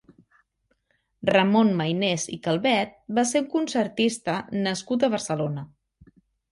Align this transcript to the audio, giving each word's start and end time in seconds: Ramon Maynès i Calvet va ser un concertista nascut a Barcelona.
Ramon 1.31 1.69
Maynès 1.83 2.25
i 2.39 2.39
Calvet 2.49 2.97
va 3.19 3.27
ser 3.35 3.45
un 3.45 3.49
concertista 3.55 4.43
nascut 4.67 5.09
a 5.11 5.17
Barcelona. 5.19 5.71